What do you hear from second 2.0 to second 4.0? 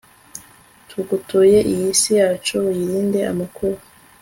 yacu, uyirinde amakuba